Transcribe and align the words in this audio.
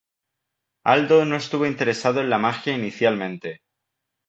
Aldo 0.83 1.25
no 1.25 1.35
estuvo 1.35 1.67
interesado 1.67 2.21
en 2.21 2.31
la 2.31 2.39
magia 2.39 2.73
inicialmente. 2.73 3.61